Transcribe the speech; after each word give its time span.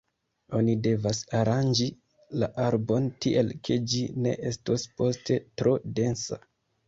Oni 0.59 0.73
devas 0.85 1.19
aranĝi 1.39 1.89
la 2.43 2.47
arbon 2.63 3.05
tiel, 3.25 3.53
ke 3.69 3.77
ĝi 3.91 4.01
ne 4.25 4.33
estos 4.53 4.87
poste 5.03 5.37
tro 5.63 5.75
densa. 6.01 6.41